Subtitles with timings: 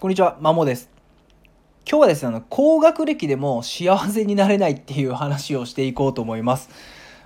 [0.00, 0.88] こんにちは、まもです。
[1.86, 6.70] 今日はですね、あの高学歴でも幸せになれないっていう話をしていこうと思います。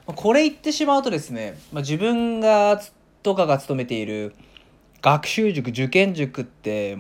[0.07, 2.83] これ言ってしまうとですね、まあ、自分が
[3.23, 4.35] とかが勤めている
[5.03, 6.99] 学習塾、受験塾って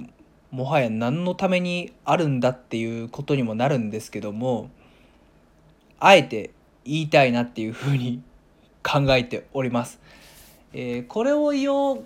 [0.52, 4.70] もはや何のためにあるんだっていうことにもなるんですけども、
[5.98, 6.52] あえて
[6.84, 8.22] 言いたいなっていうふうに
[8.84, 9.98] 考えております。
[10.72, 12.04] えー、これを言おう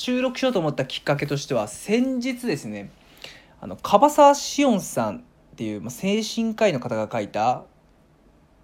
[0.00, 2.90] 収録しようと思ったきっかけとしては先日ですね
[3.60, 5.20] あの樺沢志音さんっ
[5.56, 7.64] ていう、まあ、精神科医の方が書いた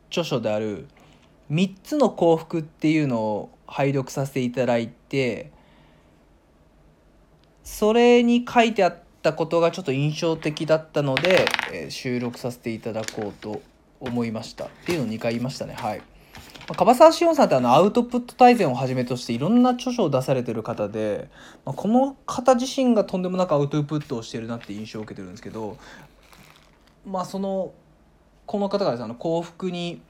[0.08, 0.88] 著書である
[1.52, 5.50] 「3つの幸福」っていうのを拝読させていただいて
[7.64, 13.60] それに書いてあったことがちょっと印象的だったので、えー、収録させていただこうと
[14.00, 16.02] 思いましたっていうのを2回言いましたねはい。
[16.74, 21.28] 樺沢志音さんってあのアウトプット大全をはじめとしていろんな著書を出されてる方で、
[21.64, 25.76] まあ、この方自身がとんでもなくアウトプットをしてるなって印象を受けてるんですけど
[27.06, 27.72] まあその
[28.46, 30.00] この方がですあの幸福に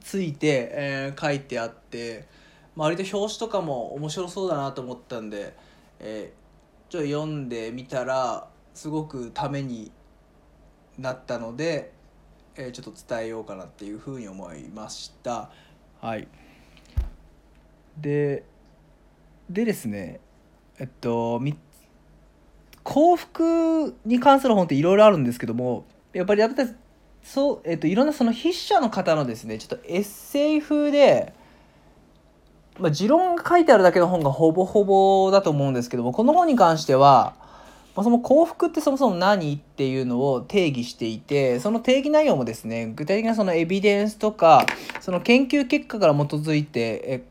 [0.00, 2.26] ついて、えー、書いてあって、
[2.74, 5.54] まあ、割と表紙とかも面白そうだなと思ったんで、
[5.98, 9.90] えー、ちょっと読んでみたらすごくために
[10.98, 11.92] なったので
[12.68, 15.50] え、ちょっと伝えようかなっていうふうに思いました。
[16.00, 16.28] はい。
[18.00, 18.44] で
[19.48, 20.20] でですね
[20.78, 21.42] えっと
[22.82, 26.70] 幸福に関する本っていろいろあるんですけどもやっぱり私
[27.22, 31.34] そう、えっと、いろんなその筆者の方のですねちょっとエッセイ風で
[32.78, 37.34] まあ、持論が書いてあるだけの本がほぼほぼだと思うんですけどもこの本に関しては、
[37.96, 44.64] その幸福ってそもそも何っていうのを定義していてその定義内容もですね具体的なそのエビデンスとか
[45.00, 47.24] その研究結果から基づいて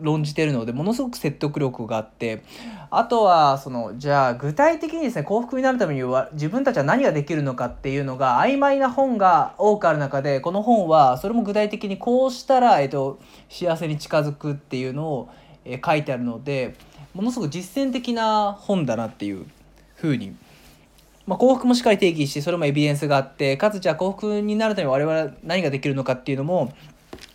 [0.00, 2.42] 論じてるのでものすごく説得力があって
[2.90, 13.18] あとはそのじゃあ具体的にですね幸福になるためには自分たちは何ができるのかっていうのが曖昧な本が多くある中でこの本はそれも具体的にこうしたら、えっと、
[13.48, 15.28] 幸せに近づくっていうのを、
[15.84, 16.76] 書いてあるので
[17.12, 19.44] ものすごく実践的な本だなっていう
[20.00, 20.34] ふうに、
[21.26, 26.72] まあ、幸福もしっかり定義してそれもエビデンスがあってかつじゃあ幸福になるために我々は何ができるのかっていうのも、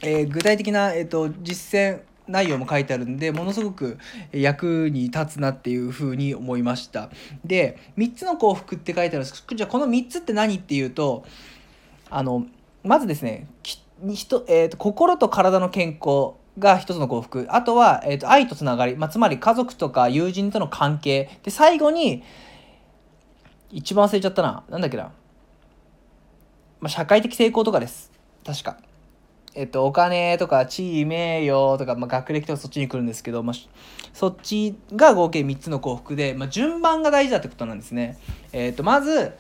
[0.02, 3.98] えー、具体的な、えーと、実践内容も書いてあるんでものすごく
[4.32, 7.10] 役に立つなっていうふうに思いました。
[7.44, 11.26] で3つの幸福って書いてあるんですけどじゃあこの3つって何っていうと
[12.10, 12.46] あの
[12.84, 13.48] まずですね
[14.06, 17.48] 人、えーと、心と体の健康が一つの幸福。
[17.50, 21.40] あとは、えーと、と愛とつながり、まあ、つまり家族とか友人との関係。
[21.44, 22.24] で最後に
[23.74, 24.64] 一番忘れちゃったな。
[24.70, 25.12] なんだっけな。
[26.80, 28.12] まあ、社会的成功とかです。
[28.46, 28.78] 確か。
[29.56, 33.56] えっと、お金とか地位、名誉とか、まあ、学歴とかそっちに来るんですけど、まあ、
[34.14, 38.18] そっちが合計3つの幸福で、まあ、順番が大事だってことなんですね。
[38.52, 39.34] えっと、まず、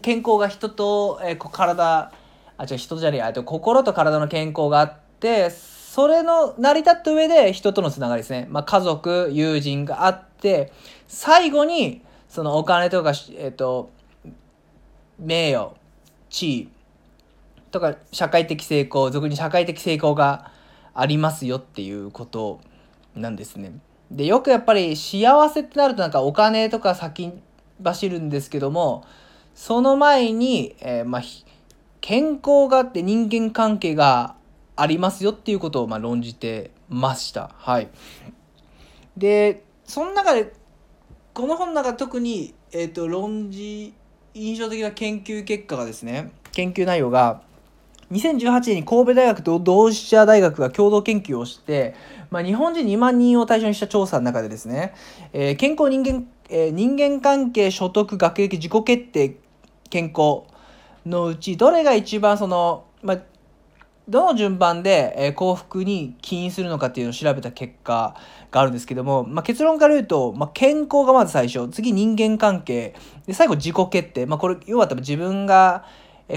[0.00, 2.12] 健康が人と、えー、体、
[2.56, 8.46] あ、違う、人じゃねえや、と心と体の健康があって、それの成り立った上で人とのつながりですね。
[8.50, 10.72] まあ、家族、友人があって、
[11.06, 13.90] 最後に、そのお金とか、えっ、と、
[15.18, 15.74] 名誉、
[16.30, 16.68] 地位
[17.70, 20.50] とか社会的成功、俗に社会的成功が
[20.94, 22.62] ありますよっていうこと
[23.14, 23.74] なんですね。
[24.10, 27.34] で、よくやっぱり幸せってなるとなんかお金とか先
[27.84, 29.04] 走るんですけども、
[29.54, 31.22] その前に、えー、まあ、
[32.00, 34.36] 健康があって人間関係が
[34.74, 37.50] ありますよっていうことをま論じてました。
[37.58, 37.90] はい。
[39.18, 40.61] で、その中で
[41.34, 43.94] この本の中特に、えーと、論じ
[44.34, 47.40] 印象的な研究結果がですね研究内容が
[48.10, 51.94] 2018年に神戸大学と同志社大学が共同研究をして、
[52.30, 54.92] まあ、日本人2万人を対象にした調査の中でですね、
[55.32, 59.36] えー、健康人間、えー、人間関係所得学歴自己決定
[59.88, 60.42] 健康
[61.06, 63.18] のうちどれが一番その、まあ、
[64.08, 68.16] どの順番で、え幸福に起因するのかっていうのを調べた結果
[68.50, 71.68] があるんですけども、まあ、結論から言うと、まあ、健康がまず最初。
[71.68, 72.94] 次人間関係
[73.26, 75.84] で最後自己決定、まあ、これ要は多分自分が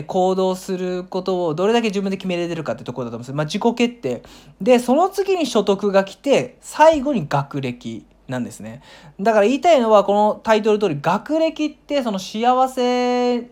[0.07, 4.23] 行動することをどれだけ自分で決めれてるかってところだと思うんですまあ、自己決定。
[4.61, 8.81] でその次に所得が来て最後に学歴なんですね。
[9.19, 13.49] だから言いたいのはこのタイトル通り学歴ってその幸せ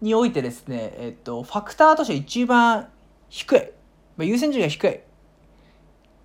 [0.00, 2.88] においてですね、えっと、ファクターとして一番
[3.32, 3.60] 低い、
[4.18, 5.00] まあ、優先順位が低い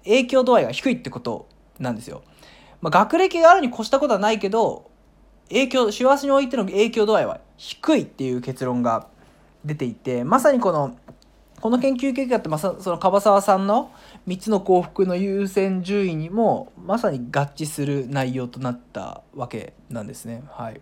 [0.03, 1.47] 影響度合いが低いってこと
[1.79, 2.21] なんですよ。
[2.81, 4.91] まあ、学歴があるに越したことはないけど
[5.47, 9.07] 影響幸せにおいての影響度合いは低いっていう結論が
[9.63, 10.97] 出ていてまさにこの
[11.61, 13.89] この研究結果ってまさその樺沢さんの
[14.27, 20.43] 3つの幸福の優先順位にもまさに合致する内容となったわけなんですね。
[20.51, 20.81] はい、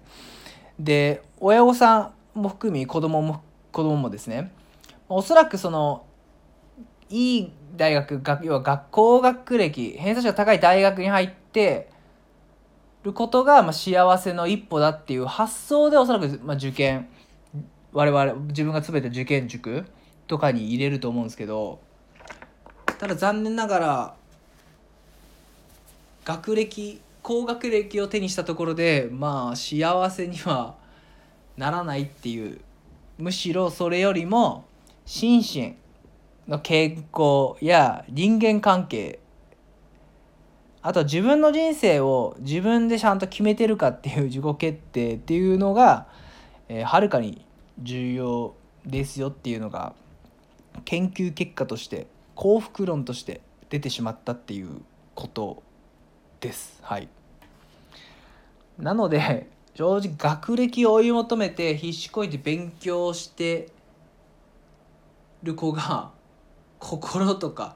[0.80, 4.52] で親御さんも含み子供も子供もですね
[5.08, 6.05] おそらくその
[7.10, 11.90] いい大学学要は学校学歴偏差値が高い大学に入って
[13.04, 17.08] ることがまあ幸せの一歩だっていう発想でおそらくまあ受験
[17.94, 19.86] 我々自分が全て受験塾
[20.28, 21.80] とかに入れると思うんですけど
[22.98, 24.16] ただ残念ながら
[26.24, 30.76] 学歴高学歴を手にしたところでまあ幸せには
[31.58, 32.60] ならないっていう
[33.18, 34.66] むしろそれよりも
[35.06, 35.76] 心身
[36.48, 39.20] の健康や人間関係
[40.82, 46.08] あと自分の人生を自分でちゃんと決めてるかっていう自己決定っていうのが、
[46.70, 47.44] えー、はるかに
[47.80, 48.54] 重要
[48.86, 49.96] ですよっていうのが
[50.86, 52.06] 研究結果として
[52.36, 54.82] 幸福論として出てしまったっていう
[55.16, 55.64] こと
[56.40, 56.80] です。
[56.84, 57.08] はい、
[58.78, 63.70] なので正直学歴を追い求めて必死こいて勉強して
[65.42, 66.12] る子が
[66.86, 67.76] 心とか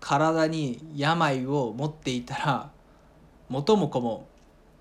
[0.00, 2.70] 体に病を持っていたら
[3.48, 4.26] 元も子も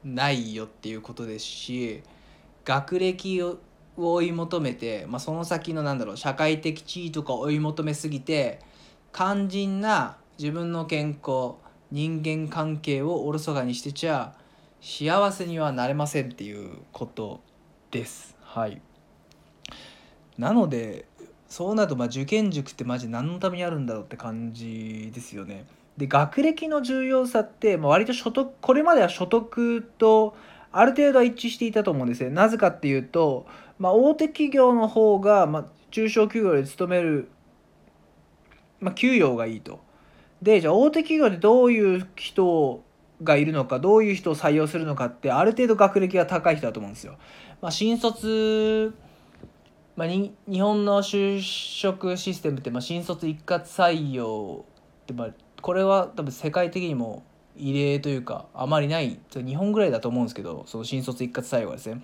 [0.03, 2.03] ないよっていうことですし
[2.65, 3.57] 学歴を
[3.95, 8.59] 追い求めて、まあ、その先のなんだろう社会的地位とか追い求めすぎて
[9.13, 11.53] 肝心な自分の健康
[11.89, 14.35] 人間関係をおろそかにしてちゃ
[14.81, 17.39] 幸せにはなれませんっていうこと
[17.91, 18.35] です。
[18.41, 18.81] はい、
[20.37, 21.08] なので
[21.49, 25.65] そうなるとまあ受験塾ってマジ何のためにあるんだろうって感じですよね。
[25.97, 30.35] で学歴の重要さってまあ割と所得これまでは所得と
[30.71, 32.29] ある程度は一致していたと思うんですね。
[32.29, 33.47] なぜかっていうと、
[33.79, 37.29] まあ、大手企業の方が、まあ、中小企業で勤める、
[38.79, 39.79] まあ、給与がいいと。
[40.41, 42.83] でじゃあ大手企業でどういう人
[43.23, 47.15] がいるのかどういう人を採用するのかってある程度学歴が高い人だと思うんですよ。
[47.61, 48.93] まあ、新卒
[49.99, 54.63] まあ、に日本の就職システムって、まあ、新卒一括採用
[55.01, 55.29] って、まあ、
[55.61, 57.25] これは多分世界的にも
[57.57, 62.01] 異例というかあまりない日本ぐらいだと思うんですけどその新卒一括採用はですね。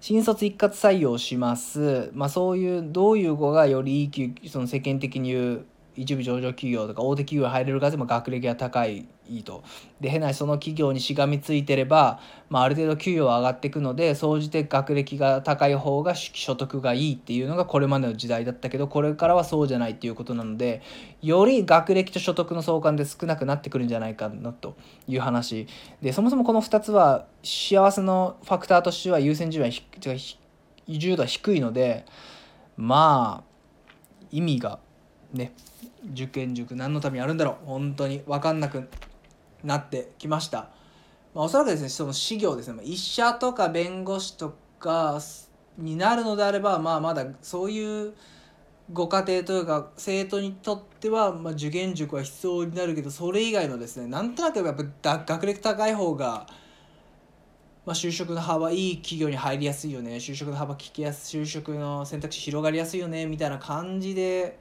[0.00, 5.66] 新卒一括採用します、まあ、そういうどういう子がよりいいその世間的に言う
[5.98, 9.62] 一部上場企業とか大手企業に入れるかでも学歴が高いいいと。
[10.00, 20.82] で変なその企業にしがみついてれば、まあ、ある程度給与は上がっていくので総じて学歴が高い方が所得がいいっていうのがこれまでの時代だったけどこれからはそうじゃないっていうことなので
[21.20, 25.66] より学歴と所得の相関で少なくなってくるんじゃないかなという話
[26.00, 30.16] でそもそもこの2つは幸せのファクターとしては優先順位は
[30.88, 32.06] 重度は低いので
[32.76, 33.48] まあ
[34.30, 34.78] 意味が
[35.32, 35.52] ね
[36.12, 37.66] 受験塾何のためにあるんだろう？
[37.66, 38.88] 本当に分かんなく
[39.64, 40.70] なってきました、
[41.34, 42.82] まあ、おそらくですねその私業ですね。
[42.84, 45.20] 医者とか弁護士とか
[45.76, 48.14] になるのであればまあまだそういう
[48.92, 56.46] ご家庭というか生徒にとっては、まあ、受験塾は必要になるけどそれ以外のですねなんとなくやっぱ学歴高い方が、
[57.84, 60.16] まあ、就職の幅いい企業に入りやすいよね。
[60.16, 64.58] 就職の幅聞きやすい就職の選択肢広がりやすいよねみたいな感じで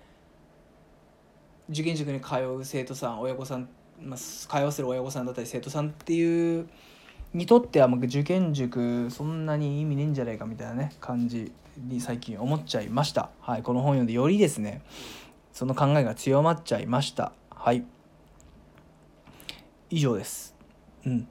[1.69, 3.67] 受験塾に通う生徒さん親御さん、
[4.01, 6.67] まあ、通わせる親御さんだったり生徒さんっていう
[7.33, 13.29] にとっては受験塾そんなに意味ねえんじゃないかみたいなね感じに最近思っちゃいました。
[13.41, 14.81] はい、この本読んでよりですね
[15.51, 17.33] その考えが強まっちゃいました。
[17.49, 17.83] はい。
[19.89, 20.55] 以上です。
[21.05, 21.27] うん。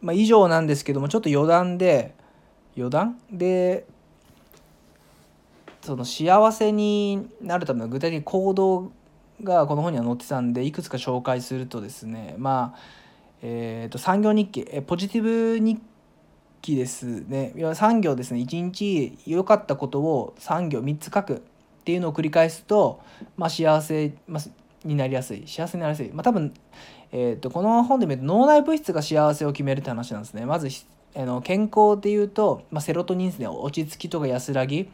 [0.00, 2.14] まあ以上なんですけどもちょっと余談で
[2.76, 3.18] 余談？
[3.30, 3.84] で
[5.82, 8.92] その幸せになるための具体的に行動
[9.42, 13.00] がこの本には載ってたんでいくつか紹介するとですねまあ
[13.42, 15.80] えー、と産業日記えポジティブ日
[16.60, 17.54] 記ですね。
[17.74, 21.40] 産業ですね一日良かったことを産業3つ書くっ
[21.84, 23.00] ていうのを繰り返すと、
[23.36, 24.42] まあ、幸せ、まあ、
[24.86, 26.52] になりやすい幸せになりやすい、まあ、多分、
[27.12, 30.44] えー、とこの本で見ると脳内物質が幸せを決めるって話なんですね。
[30.44, 30.68] まず
[31.16, 33.48] あの健康でいうと、まあ、セロトニンですね。
[33.48, 34.90] 落ち着きとか安らぎ。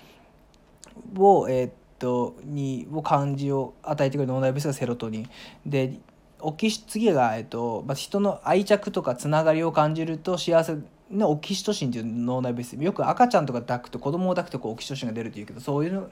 [1.16, 5.30] を、えー、っとにを感じを与えてくれる脳内物質がセロトニン。
[5.64, 5.98] で
[6.40, 10.76] オキシ次が、えー、っとまあ、人の愛着とかつながりを感じると幸せ
[11.10, 16.08] のオキシトシンっていう脳内物質よく赤ちゃんとか抱くと子供を抱くとこうオキシトシンが出るっていうけどそういうの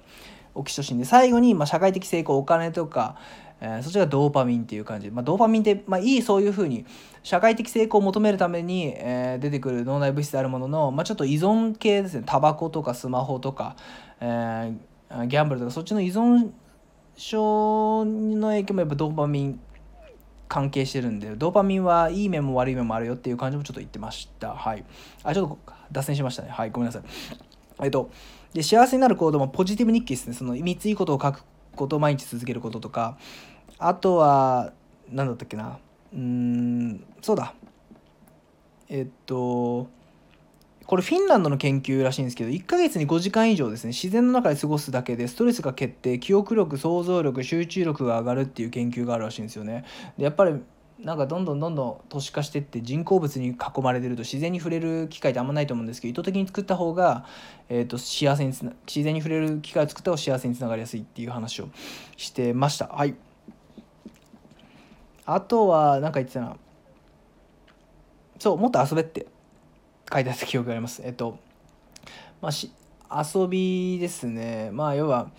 [0.54, 1.04] オキシトシンで。
[1.04, 3.16] 最後に、まあ、社会的成功お金とか、
[3.60, 6.86] えー、そっちがドーパミンっていう感じ、まあ、ドーパミンって、まあ、いいそういうふうに
[7.22, 12.22] 社会的成功を求めるために、えー、出てくる脳内物質であるものの、まあ、ちょっと依存系ですね。
[12.24, 13.76] タバコとかスマホとか、
[14.20, 14.94] えー
[15.28, 16.50] ギャンブルとかそっちの依存
[17.16, 19.60] 症の影響もやっぱドーパミン
[20.54, 24.54] 関係してるんでドーパミンはいい面も悪い面もあるよっていう感じもちょっと言ってました。
[24.54, 24.84] はい。
[25.24, 25.58] あちょっと
[25.90, 26.48] 脱線しましたね。
[26.48, 27.02] はいごめんなさい。
[27.82, 28.08] えっと
[28.52, 30.32] で幸せになる行動もポジティブ日記ですね。
[30.32, 31.42] その3ついいことを書く
[31.74, 33.18] ことを毎日続けることとか。
[33.80, 34.72] あとは
[35.10, 35.80] 何だったっけな。
[36.12, 37.52] うーんそうだ。
[38.88, 39.88] えっと
[40.86, 49.84] これフィンランドの研究らしいんですけど1ヶ月に5時間以上ですね自然の中で過ごすだけでストレスが決定記憶力想像力集中力が上がるっていう研究があるらしいんですよね。
[50.18, 50.60] でやっぱり
[51.00, 57.26] なんかどんどんどんどん都市化してって人工物に囲まれてると自然に触れる機会ってあんまないと思うんですけど意図的に作った方が、
[57.68, 61.68] えー、と幸せにつな自然に触れる機会を作った方が幸せにつながりやすいっていう話を
[62.16, 62.86] してました。
[62.86, 63.16] はい。
[65.26, 66.56] あとは何か言ってたな。
[68.38, 69.33] そうもっと遊べって。
[70.14, 71.02] 書いてあった記憶があります。
[71.04, 71.38] えっと
[72.40, 72.70] まあし
[73.10, 74.70] 遊びですね。
[74.72, 75.30] まあ要は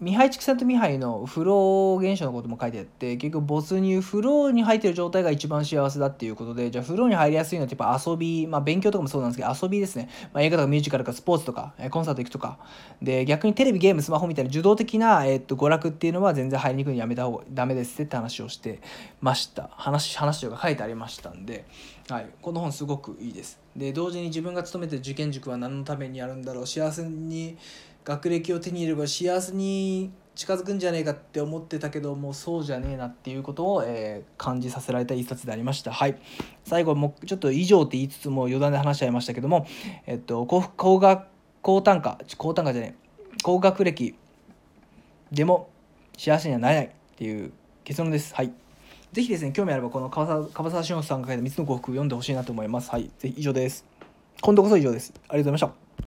[0.00, 12.58] ミハイ畜産とミハイのフロー現象のことも書いてあって結局没入フローに入ってる状態が一番幸せだっていうことでじゃあフローに入りやすいのってやっぱ遊びまあ勉強とかもそうなんですけど遊びですね、まあ、映画とかミュージカルとかスポーツとかコンサート行くとか。
[13.02, 18.80] で逆にテレビゲームスマホみたいな受動的な、えっと娯楽っていうのは全然入りにくいのやめた方がダメですって話をして
[19.20, 19.70] ました。
[19.72, 21.66] 話話とか書いてありましたんで、
[22.08, 23.60] はい、この本すごくいいです。
[23.76, 26.66] で同時に自分が勤めてる受験塾は何のためにやるんだろう。
[26.66, 27.56] 幸せに
[28.04, 35.92] 学歴を手に入れれば幸せに近づくんじゃねえかって思ってたけどもうそうじゃねえなっていうことを、えー、感じさせられた一冊でありました。
[35.92, 36.18] はい。
[36.64, 39.66] 最後もちょっと以上って言いつつも余談で話しちゃいましたけども
[40.06, 41.26] えっと高高学
[41.62, 44.14] 高単価高単価じゃねえ高学歴
[45.30, 45.68] でも
[46.16, 47.52] 幸せにはなれないっていう
[47.84, 48.34] 結論です。
[48.34, 48.52] はい。
[49.12, 52.90] ぜひですね興味あればこの川沢川沢俊さんが書いた3つの幸福を読んでほしいなと思います。
[52.90, 53.10] はい。
[53.18, 53.84] ぜひ以上です。
[54.40, 55.12] 今度こそ以上です。
[55.28, 55.79] ありがとうございました。